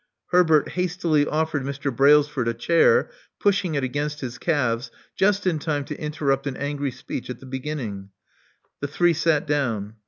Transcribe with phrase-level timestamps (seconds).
[0.31, 1.95] Herbert hastily offered Mr.
[1.95, 6.89] Brailsford a chair, pushing it against his calves just in time to interrupt an angry
[6.89, 8.09] speech at the beginning.
[8.79, 9.97] The three sat down.